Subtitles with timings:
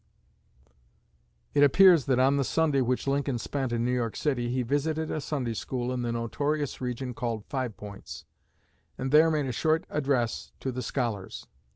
[1.53, 5.11] It appears that on the Sunday which Lincoln spent in New York City he visited
[5.11, 8.25] a Sunday School in the notorious region called Five Points,
[8.97, 11.45] and there made a short address to the scholars.